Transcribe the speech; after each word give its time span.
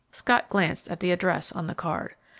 Scott 0.11 0.49
glanced 0.49 0.87
again 0.87 0.93
at 0.93 0.99
the 1.01 1.11
address 1.11 1.51
on 1.51 1.67
the 1.67 1.75
card. 1.75 2.15